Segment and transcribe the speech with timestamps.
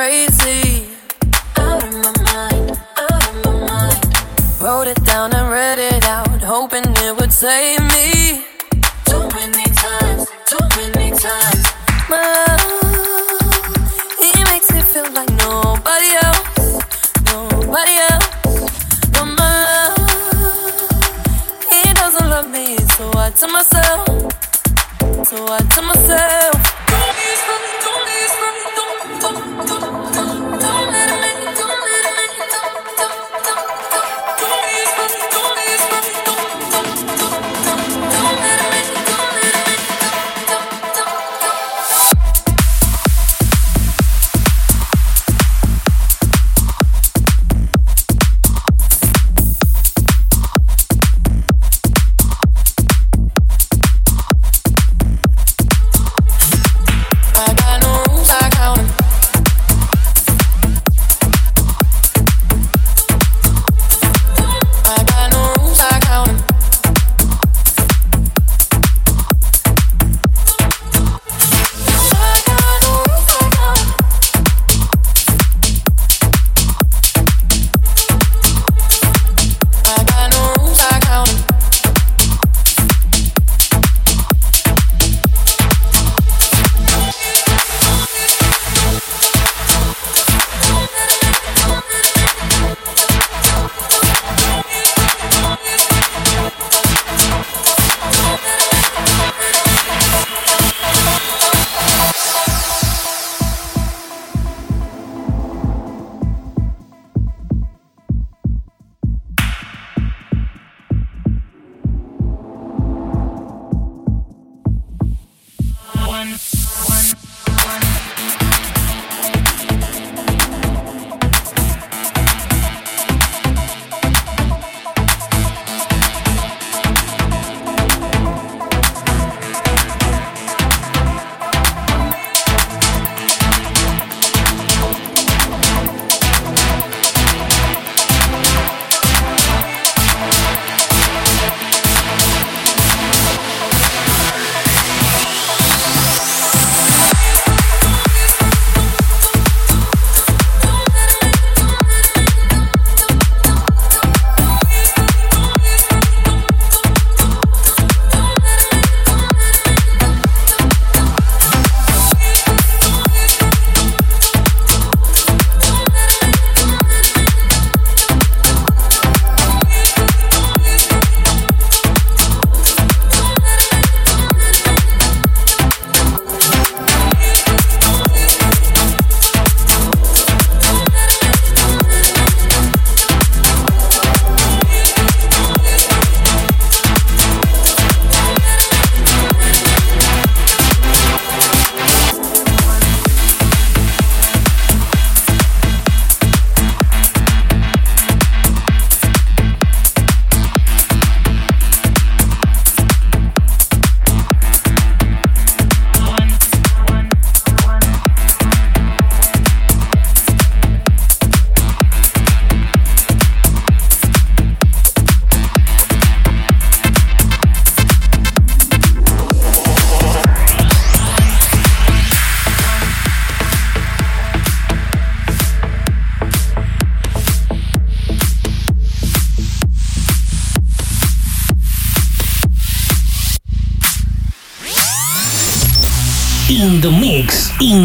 [0.00, 0.88] Crazy.
[1.58, 4.02] Out of my mind, out of my mind.
[4.58, 7.79] Wrote it down and read it out, hoping it would save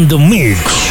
[0.08, 0.86] the mix.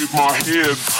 [0.00, 0.99] with my head.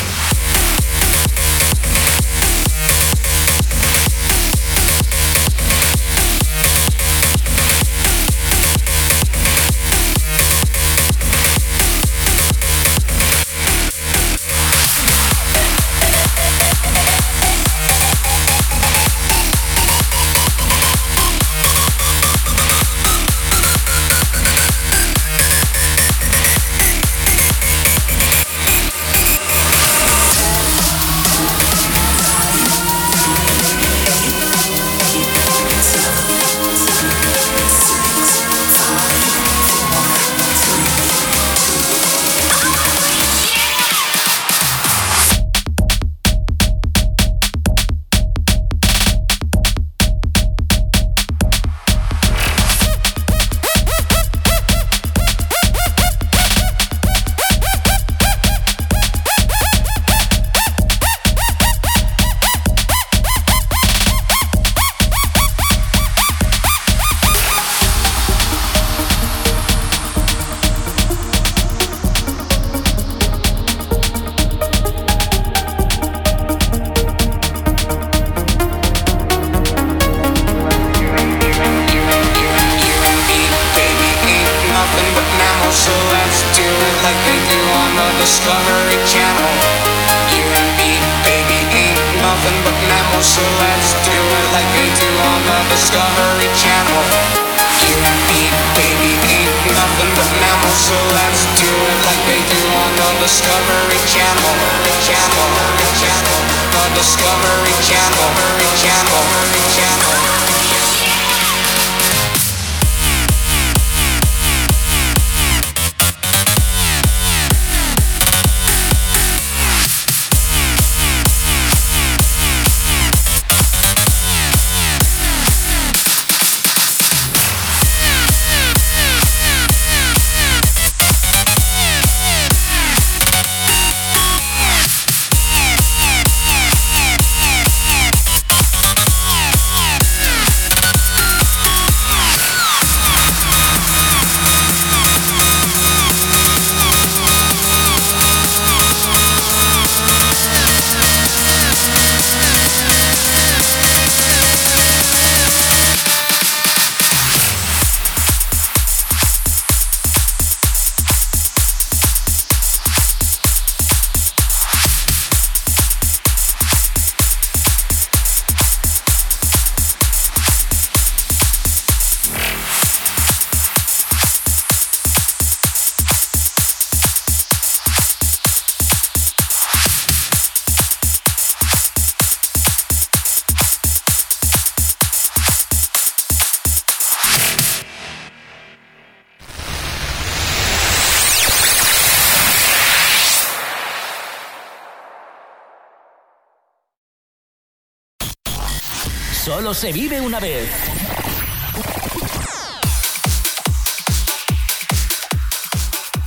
[199.61, 200.67] Solo se vive una vez.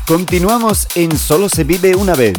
[0.06, 2.34] Continuamos en Solo se vive una vez.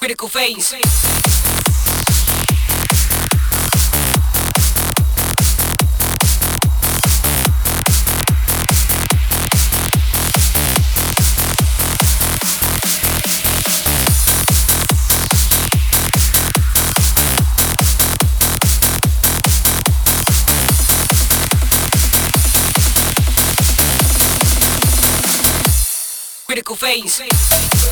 [0.00, 0.93] Critical phase.
[26.76, 27.83] Critical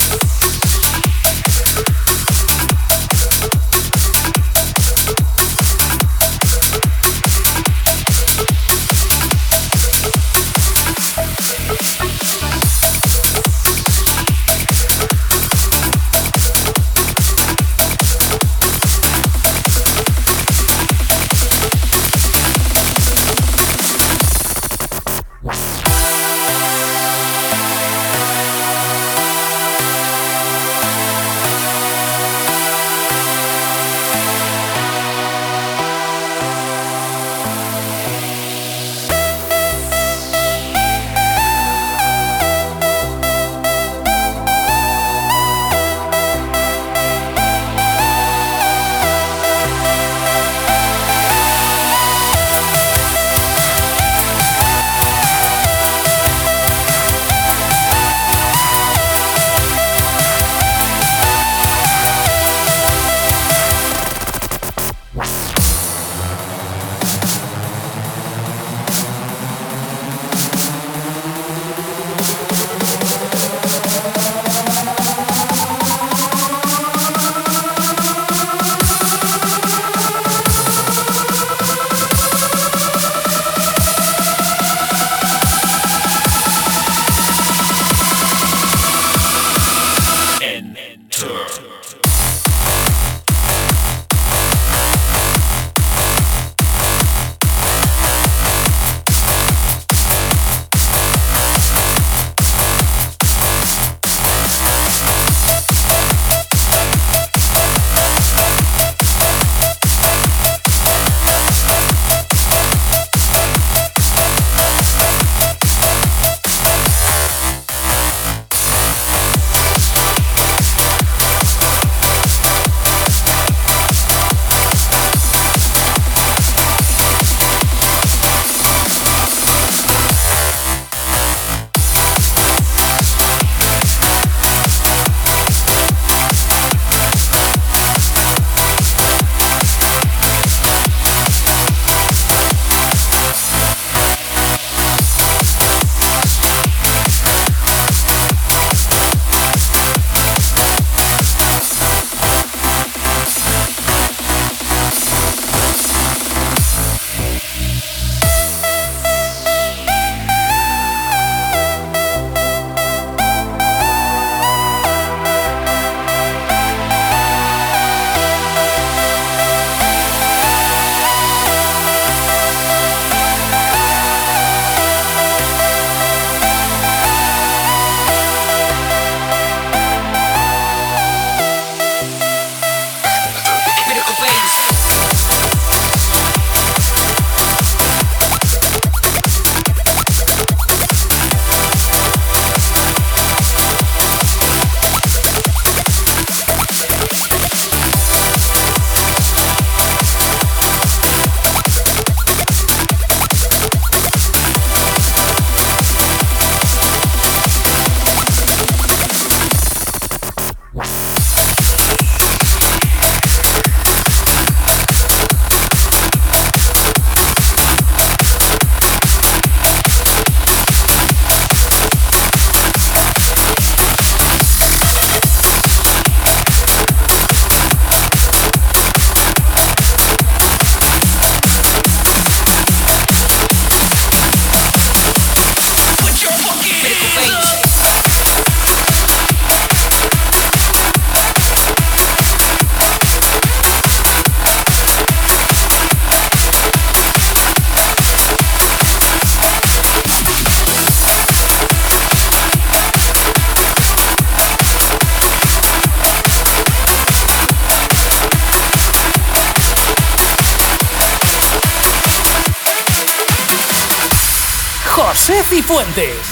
[265.24, 266.31] José Cifuentes.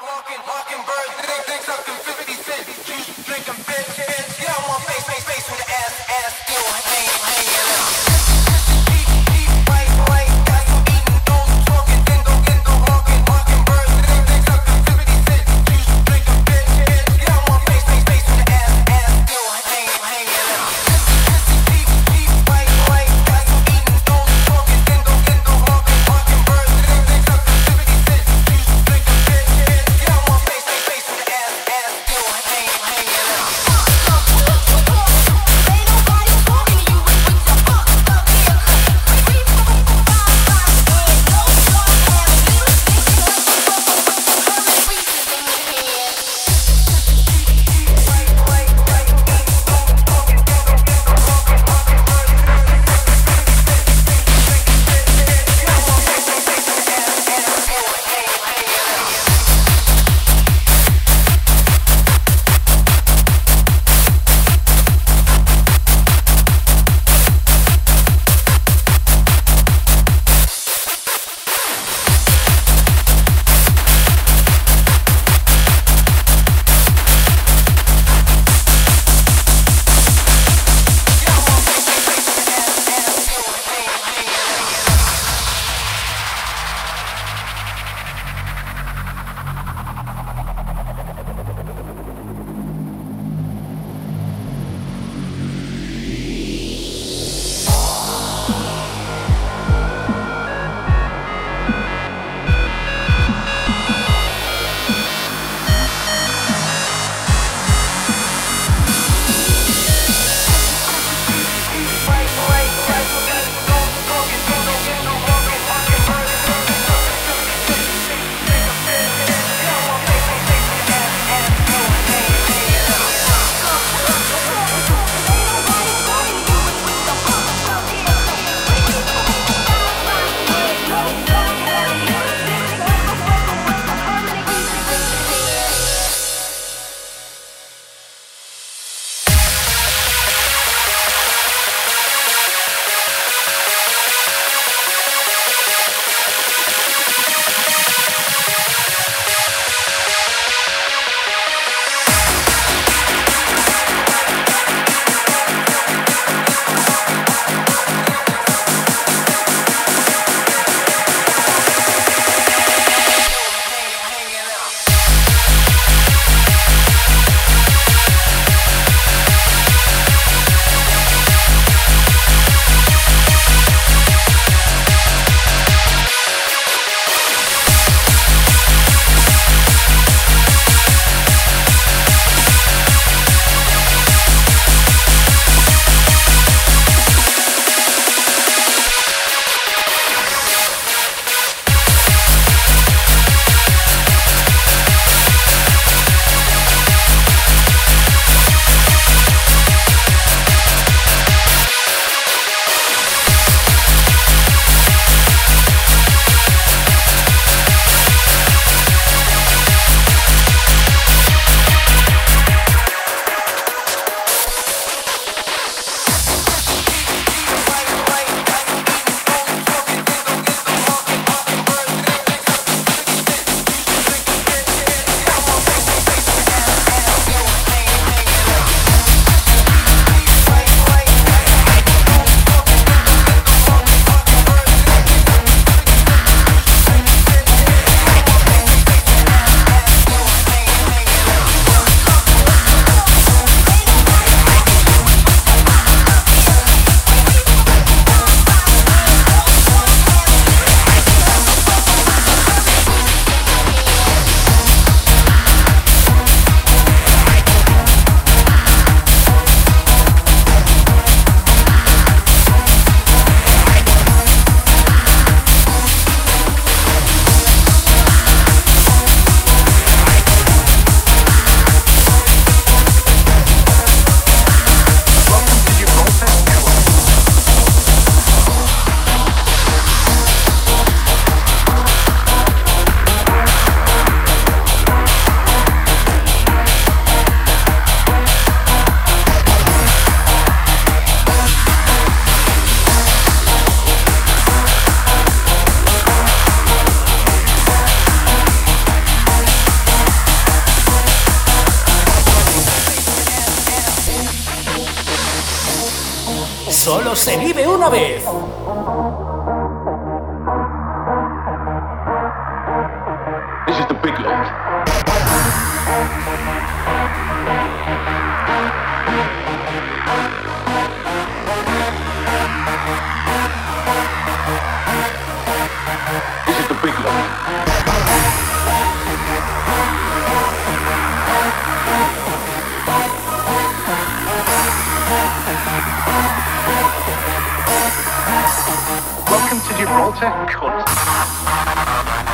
[339.29, 342.30] Welcome to Gibraltar, Cut.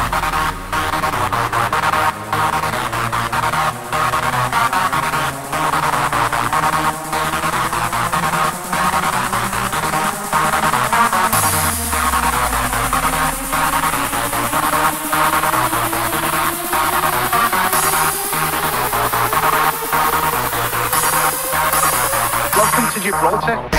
[23.29, 23.76] Road check.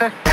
[0.00, 0.29] second.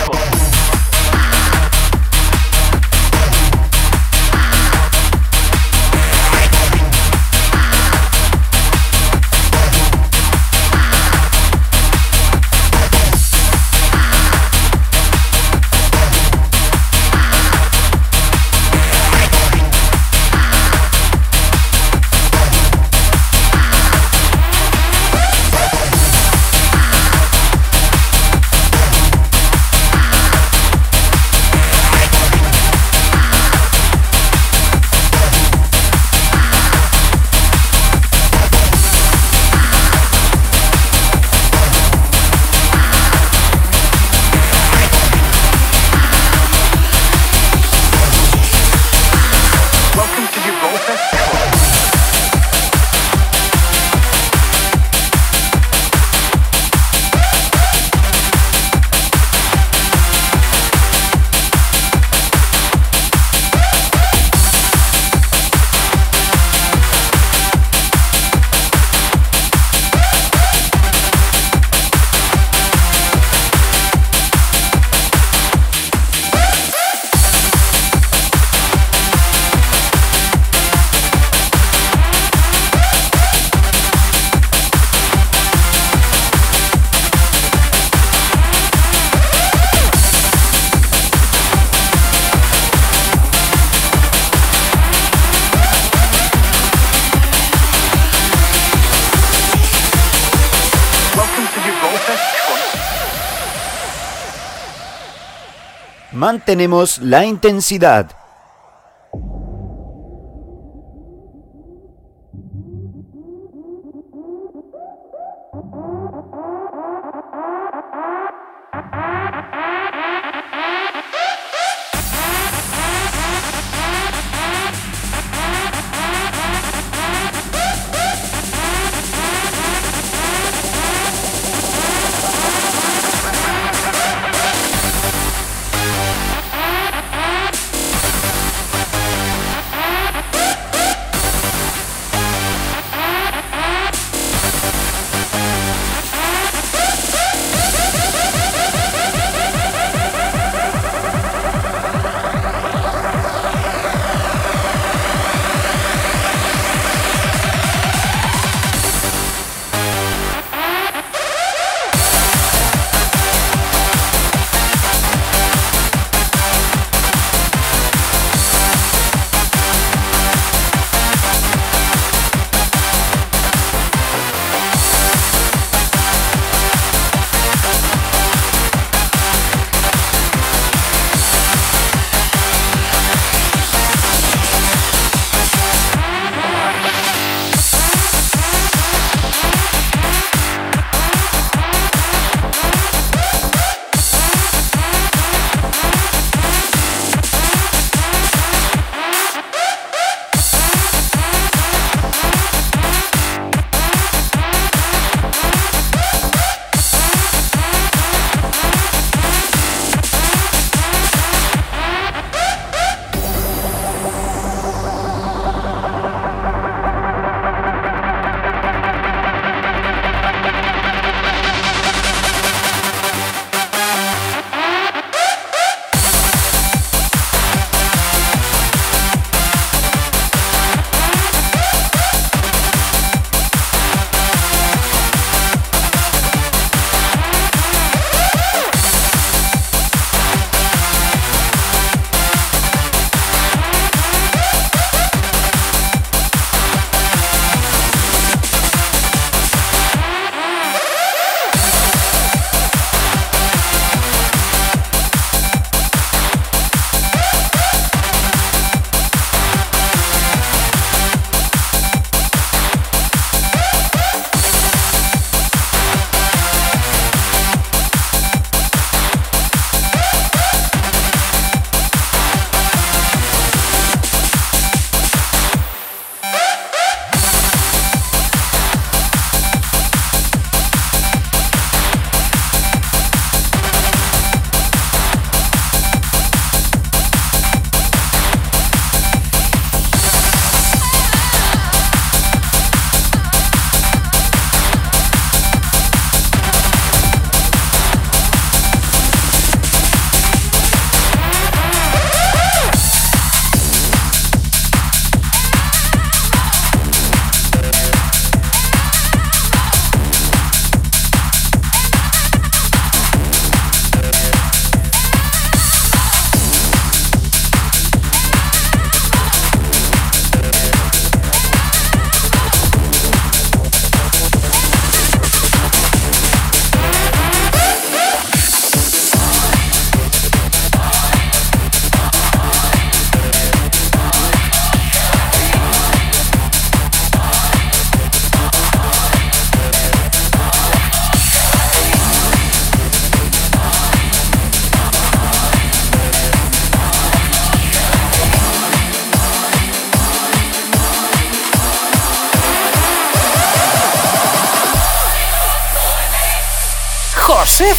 [106.18, 108.17] Mantenemos la intensidad.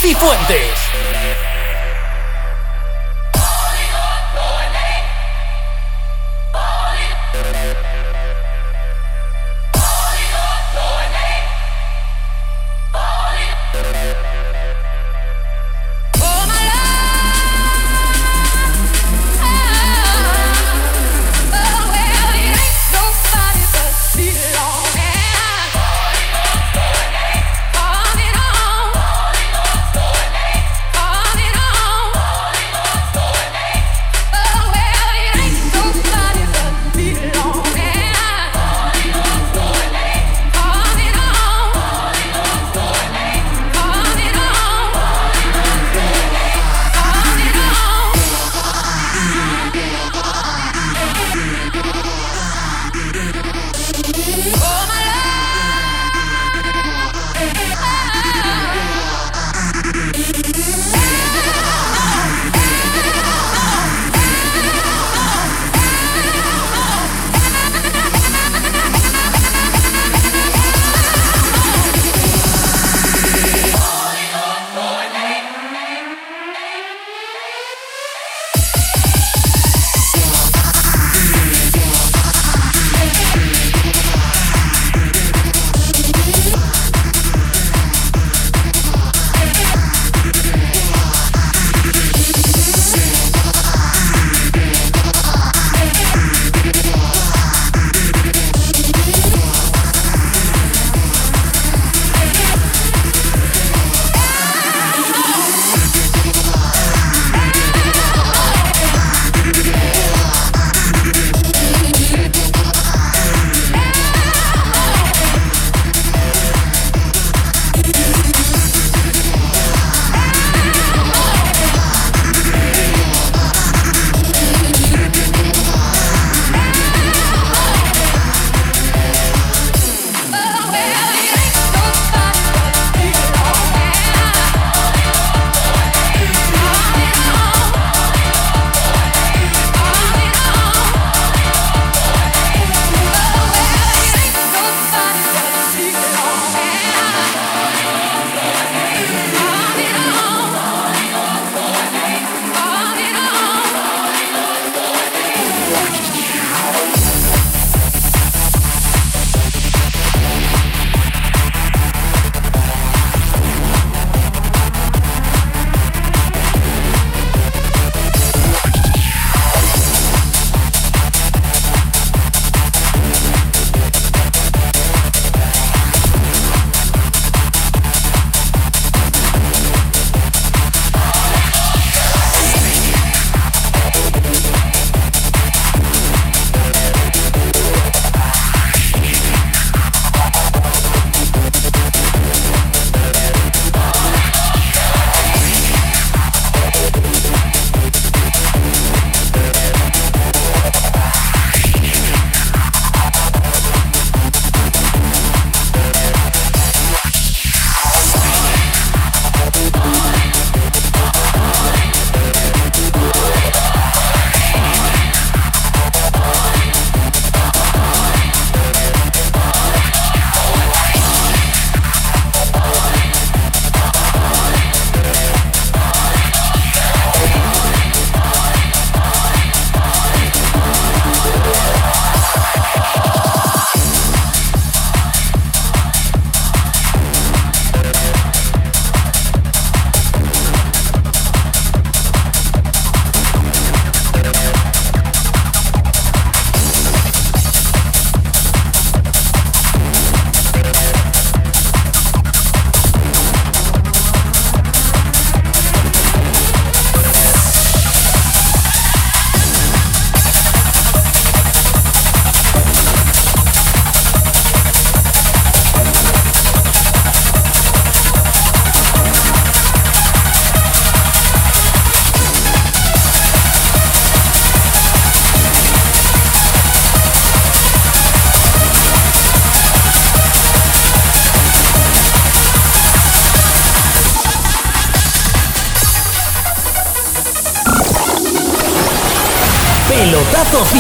[0.01, 0.88] Cifuentes.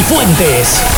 [0.08, 0.97] Fuentes.